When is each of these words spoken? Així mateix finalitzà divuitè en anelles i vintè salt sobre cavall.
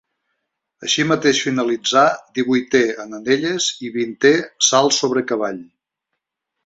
Així 0.87 1.03
mateix 1.09 1.41
finalitzà 1.47 2.05
divuitè 2.39 2.81
en 3.05 3.13
anelles 3.21 3.67
i 3.89 3.93
vintè 3.99 4.33
salt 4.73 4.97
sobre 5.01 5.25
cavall. 5.35 5.61